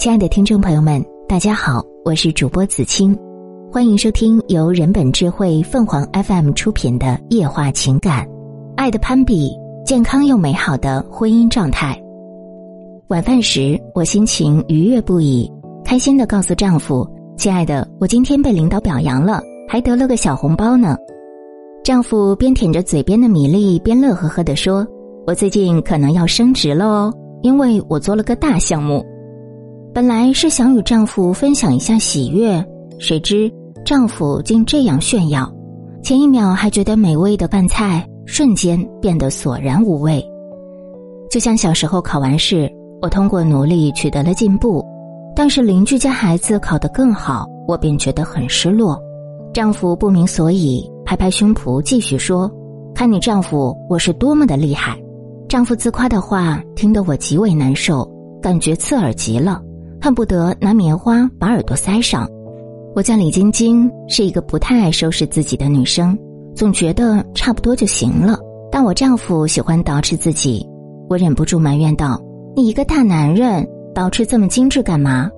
[0.00, 3.14] 亲爱的听众朋友们，大家好，我是主播子清，
[3.70, 8.24] 欢迎收听由人本智慧凤凰 FM 出品的《夜话情感》，
[8.78, 9.52] 爱的攀比，
[9.84, 12.02] 健康又美好的婚姻状态。
[13.08, 15.52] 晚饭时，我心情愉悦不已，
[15.84, 17.06] 开心的告诉丈夫
[17.36, 20.96] ：“亲爱的，我今天被领导表扬了，还得了个小红包呢。”
[21.84, 24.86] 丈夫边舔着嘴边的米粒，边乐呵呵的说
[25.28, 29.04] ：“我最近可能要升职了哦，因为我做了个大项目。”
[29.92, 32.64] 本来是想与丈夫分享一下喜悦，
[33.00, 33.52] 谁知
[33.84, 35.52] 丈夫竟这样炫耀。
[36.00, 40.24] 前一秒还觉得美味的饭菜，瞬间变得索然无味。
[41.28, 42.70] 就像小时候考完试，
[43.02, 44.84] 我通过努力取得了进步，
[45.34, 48.96] 但是邻居家孩子考得更好，我便觉得很失落。
[49.52, 52.48] 丈夫不明所以，拍拍胸脯继续说
[52.94, 54.96] ：“看你丈夫，我是多么的厉害。”
[55.48, 58.08] 丈夫自夸的话听得我极为难受，
[58.40, 59.60] 感觉刺耳极了。
[60.00, 62.28] 恨不得拿棉花把耳朵塞上。
[62.94, 66.18] 我叫李晶晶，是一个不太爱收拾自己的女生，
[66.54, 68.38] 总觉得差不多就行了。
[68.72, 70.66] 但我丈夫喜欢捯饬自己，
[71.08, 72.20] 我忍不住埋怨道
[72.56, 75.28] ：“你一个大男人，捯饬这么精致干嘛？”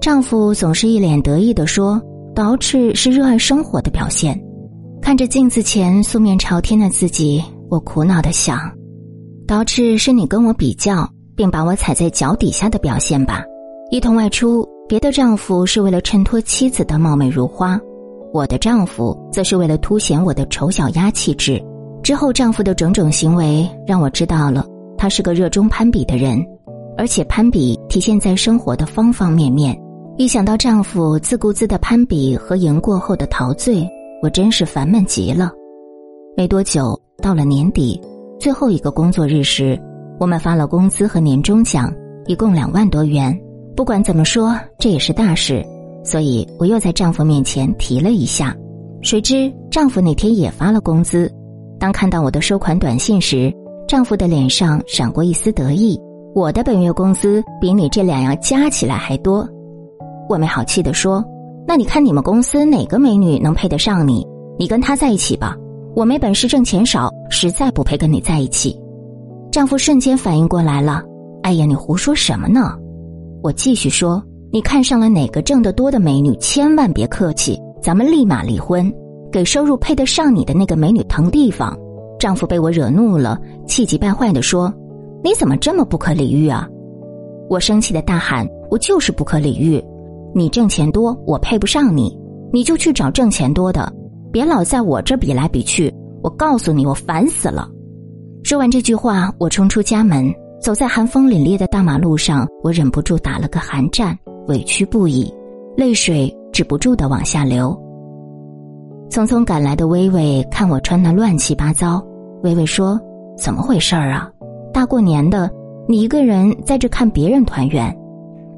[0.00, 2.00] 丈夫总是一脸得意地说
[2.34, 4.40] ：“捯饬是热爱生活的表现。”
[5.02, 8.58] 看着镜子前素面朝天的自己，我苦恼的想
[9.46, 13.44] ：“捯饬是你跟我比较，并把我踩在脚底下的表现吧。”
[13.88, 17.80] 一同外出，别的丈夫是为了衬托妻子的貌美如花，
[18.32, 21.62] 我的丈夫则是为了凸显我的丑小鸭气质。
[22.02, 24.66] 之后，丈夫的种种行为让我知道了，
[24.98, 26.44] 他是个热衷攀比的人，
[26.98, 29.80] 而且攀比体现在生活的方方面面。
[30.16, 33.88] 一想到丈夫自顾自的攀比和赢过后的陶醉，
[34.20, 35.52] 我真是烦闷极了。
[36.36, 38.00] 没多久，到了年底
[38.40, 39.80] 最后一个工作日时，
[40.18, 41.92] 我们发了工资和年终奖，
[42.26, 43.38] 一共两万多元。
[43.76, 45.62] 不管怎么说，这也是大事，
[46.02, 48.56] 所以我又在丈夫面前提了一下。
[49.02, 51.30] 谁知丈夫那天也发了工资，
[51.78, 53.52] 当看到我的收款短信时，
[53.86, 56.00] 丈夫的脸上闪过一丝得意。
[56.34, 59.46] 我的本月工资比你这两样加起来还多，
[60.26, 61.22] 我没好气的说
[61.68, 64.26] ：“那你看你们公司哪个美女能配得上你？
[64.58, 65.54] 你跟她在一起吧，
[65.94, 68.74] 我没本事挣钱少，实在不配跟你在一起。”
[69.52, 71.02] 丈夫瞬间反应过来了
[71.44, 72.74] ：“哎呀，你胡说什么呢？”
[73.46, 74.20] 我继续说
[74.52, 78.92] ：“你看上了哪个挣得多的美女，千万别客气，咱们立马离婚，
[79.30, 81.78] 给收入配得上你的那个美女腾地方。”
[82.18, 84.74] 丈夫被我惹怒了，气急败坏的说
[85.22, 86.68] ：“你怎么这么不可理喻啊？”
[87.48, 89.80] 我生气的大喊：“我就是不可理喻！
[90.34, 92.18] 你挣钱多，我配不上你，
[92.52, 93.92] 你就去找挣钱多的，
[94.32, 95.94] 别老在我这比来比去。
[96.20, 97.68] 我告诉你，我烦死了！”
[98.42, 100.34] 说完这句话，我冲出家门。
[100.66, 104.18] 走在寒风凛冽的大马路上，我忍不住打了个寒战，
[104.48, 105.32] 委屈不已，
[105.76, 107.70] 泪水止不住的往下流。
[109.08, 112.04] 匆匆赶来的微微看我穿的乱七八糟，
[112.42, 113.00] 微微说
[113.38, 114.28] ：“怎么回事儿啊？
[114.72, 115.48] 大过年的，
[115.86, 117.96] 你一个人在这看别人团圆，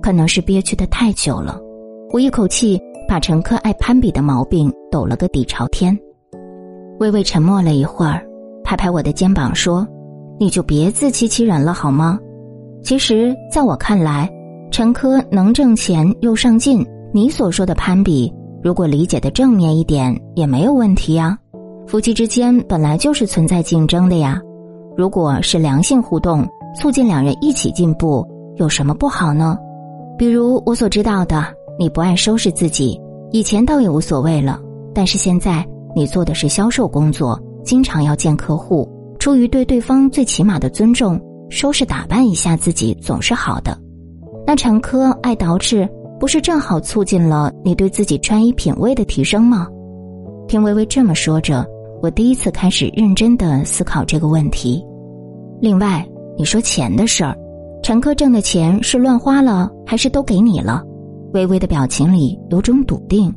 [0.00, 1.60] 可能是憋屈的太久了。”
[2.14, 5.98] 我一口气把乘客爱攀比的毛病抖了个底朝天。
[7.00, 8.24] 微微沉默了一会儿，
[8.62, 9.84] 拍拍我的肩膀说。
[10.38, 12.18] 你就别自欺欺人了好吗？
[12.82, 14.30] 其实，在我看来，
[14.70, 16.86] 陈科能挣钱又上进。
[17.12, 18.32] 你所说的攀比，
[18.62, 21.38] 如果理解的正面一点，也没有问题呀。
[21.86, 24.40] 夫妻之间本来就是存在竞争的呀。
[24.96, 26.46] 如果是良性互动，
[26.78, 28.26] 促进两人一起进步，
[28.56, 29.56] 有什么不好呢？
[30.18, 31.44] 比如我所知道的，
[31.78, 34.60] 你不爱收拾自己，以前倒也无所谓了，
[34.94, 38.86] 但是现在你做的是销售工作，经常要见客户。
[39.26, 41.20] 出于对对方最起码的尊重，
[41.50, 43.76] 收拾打扮一下自己总是好的。
[44.46, 45.84] 那陈科爱捯饬，
[46.20, 49.66] 不是正好促进了你对自己穿衣品味的提升吗？
[50.46, 51.66] 听微微这么说着，
[52.00, 54.80] 我第一次开始认真的思考这个问题。
[55.60, 57.36] 另外，你说钱的事儿，
[57.82, 60.84] 陈科挣的钱是乱花了，还是都给你了？
[61.32, 63.34] 微微的表情里有种笃定，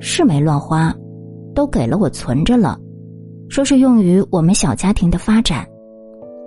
[0.00, 0.90] 是没乱花，
[1.54, 2.78] 都给了我存着了。
[3.48, 5.66] 说是用于我们小家庭的发展，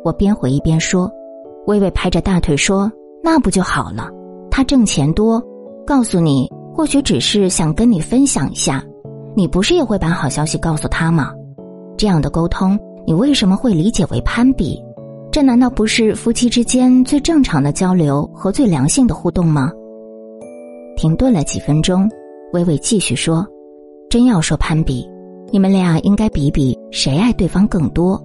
[0.04, 1.10] 我边回忆边说，
[1.66, 2.92] 微微拍着大腿说
[3.24, 4.10] ：“那不就好了？
[4.52, 5.42] 他挣钱多，
[5.86, 8.84] 告诉你，或许只是想跟你分享一下。
[9.36, 11.32] 你不是也会把好消息告诉他吗？
[11.98, 14.82] 这样的沟通，你为什么会理解为攀比？
[15.32, 19.72] 这难道不是夫妻之间最正常的交流和最良性的互动吗？”
[20.98, 22.10] 停顿了几分钟，
[22.52, 23.48] 微微继续说
[24.10, 25.10] ：“真要说攀比。”
[25.52, 28.22] 你们俩应该比比谁爱对方更多。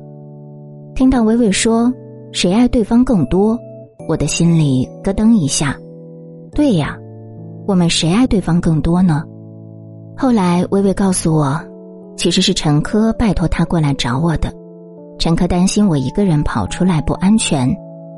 [0.94, 1.92] 听到微微说
[2.32, 3.58] 谁爱对方更多，
[4.08, 5.76] 我的心里咯噔一下。
[6.52, 6.98] 对呀，
[7.66, 9.24] 我们谁爱对方更多呢？
[10.16, 11.58] 后来微微告诉我，
[12.16, 14.52] 其实是陈科拜托他过来找我的。
[15.18, 17.68] 陈科担心我一个人跑出来不安全，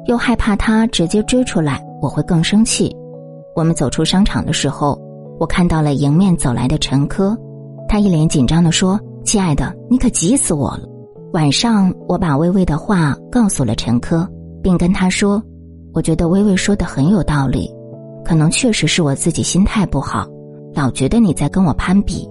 [0.07, 2.95] 又害怕他直接追出来我会更生气。
[3.55, 4.99] 我们走出商场的时候，
[5.39, 7.35] 我看到了迎面走来的陈科，
[7.89, 10.83] 他一脸紧张的说：“亲爱的，你可急死我了。”
[11.33, 14.29] 晚上我把微微的话告诉了陈科，
[14.63, 15.43] 并跟他说
[15.93, 17.71] ：“我觉得微微说的很有道理，
[18.25, 20.27] 可能确实是我自己心态不好。”
[20.75, 22.29] 老觉得你在跟我攀比，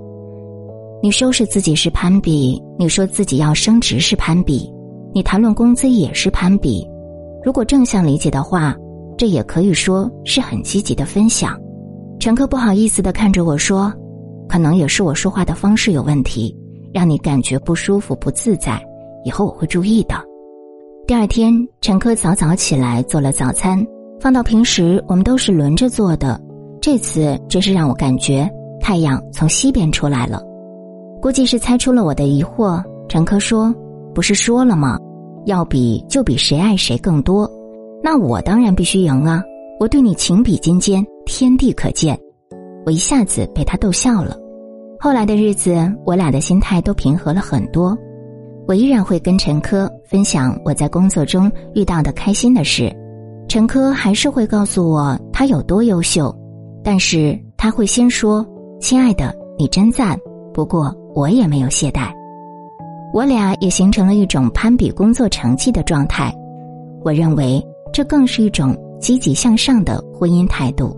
[1.01, 4.71] 你收拾自己是攀比，你说自己要升职是攀比，
[5.15, 6.87] 你谈论工资也是攀比。
[7.43, 8.75] 如果正向理解的话，
[9.17, 11.59] 这也可以说是很积极的分享。
[12.19, 13.91] 陈科不好意思的看着我说
[14.55, 16.55] ：“可能也是我说话的方式有问题，
[16.93, 18.81] 让你感觉不舒服不自在。
[19.25, 20.15] 以后我会注意的。”
[21.05, 23.85] 第二天，陈科早早起来做了早餐，
[24.17, 26.39] 放到平时我们都是轮着做的。
[26.79, 28.49] 这次真是让我感觉
[28.79, 30.41] 太阳从西边出来了，
[31.21, 32.81] 估计是猜出了我的疑惑。
[33.09, 33.75] 陈科说
[34.15, 34.97] ：“不是说了吗？
[35.47, 37.45] 要比就比谁爱谁更多，
[38.01, 39.43] 那我当然必须赢啊！
[39.81, 42.17] 我对你情比金坚，天地可见。”
[42.87, 44.37] 我一下子被他逗笑了。
[45.05, 45.71] 后来的日子，
[46.03, 47.95] 我俩的心态都平和了很多。
[48.67, 52.91] 我依然会跟陈科分享我在工作中遇到的开心的事，
[53.47, 56.35] 陈科还是会告诉我他有多优秀。
[56.83, 58.43] 但是他会先说
[58.81, 60.19] ：“亲爱的，你真赞。”
[60.51, 62.11] 不过我也没有懈怠，
[63.13, 66.33] 我俩也形成了一种攀比工作成绩的状态。
[67.03, 67.63] 我认为
[67.93, 70.97] 这更是一种积极向上的婚姻态度。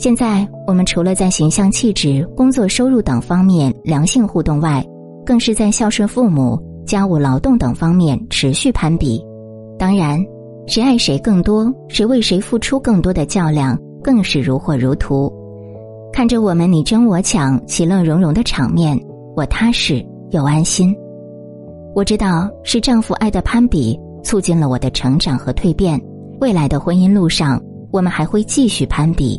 [0.00, 4.82] 现在我们除了在形象、气质、工作、收入等方面良性互动外，
[5.26, 9.22] 更是在孝顺父母、家务劳动等方面持续攀比。
[9.78, 10.18] 当然，
[10.66, 13.78] 谁爱谁更多，谁为谁付出更多的较量。
[14.02, 15.30] 更是如火如荼，
[16.14, 18.98] 看着我们你争我抢、其乐融融的场面，
[19.36, 20.96] 我踏实又安心。
[21.94, 26.00] 我知道是丈夫爱的攀比促进了我的成长和蜕变。
[26.40, 27.62] 未来的婚姻路上，
[27.92, 29.38] 我们还会继续攀比，